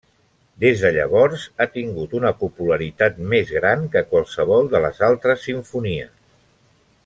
[0.61, 6.13] Des de llavors ha tingut una popularitat més gran que qualsevol de les altres simfonies.